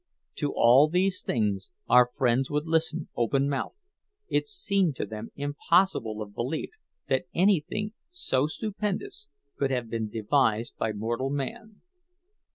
To 0.37 0.51
all 0.55 0.85
of 0.85 0.93
these 0.93 1.21
things 1.21 1.69
our 1.87 2.09
friends 2.17 2.49
would 2.49 2.65
listen 2.65 3.09
open 3.15 3.47
mouthed—it 3.47 4.47
seemed 4.47 4.95
to 4.95 5.05
them 5.05 5.29
impossible 5.35 6.23
of 6.23 6.33
belief 6.33 6.71
that 7.07 7.25
anything 7.35 7.93
so 8.09 8.47
stupendous 8.47 9.29
could 9.57 9.69
have 9.69 9.91
been 9.91 10.09
devised 10.09 10.75
by 10.77 10.91
mortal 10.91 11.29
man. 11.29 11.81